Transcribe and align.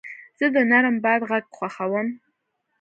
زه 0.39 0.45
د 0.55 0.57
نرم 0.71 0.95
باد 1.05 1.21
غږ 1.29 1.45
خوښوم. 1.57 2.07